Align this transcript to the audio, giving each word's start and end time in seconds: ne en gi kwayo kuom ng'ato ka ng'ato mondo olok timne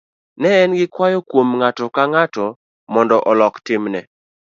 ne 0.41 0.49
en 0.63 0.71
gi 0.77 0.85
kwayo 0.93 1.19
kuom 1.29 1.49
ng'ato 1.59 1.85
ka 1.95 2.03
ng'ato 2.13 2.45
mondo 2.93 3.17
olok 3.31 3.55
timne 3.65 4.01